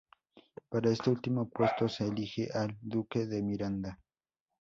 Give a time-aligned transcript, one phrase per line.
[0.67, 3.99] Para este último puesto se elige al duque de Miranda.